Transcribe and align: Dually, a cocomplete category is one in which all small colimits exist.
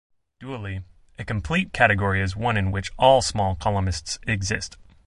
Dually, 0.41 0.83
a 1.19 1.23
cocomplete 1.23 1.73
category 1.73 2.21
is 2.23 2.35
one 2.35 2.57
in 2.57 2.71
which 2.71 2.91
all 2.97 3.21
small 3.21 3.55
colimits 3.55 4.17
exist. 4.27 4.75